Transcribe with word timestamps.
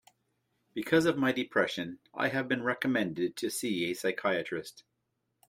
Because 0.73 1.05
of 1.05 1.19
my 1.19 1.31
depression, 1.31 1.99
I 2.11 2.29
have 2.29 2.47
been 2.47 2.63
recommended 2.63 3.35
to 3.35 3.51
see 3.51 3.85
a 3.85 3.93
psychiatrist. 3.93 4.83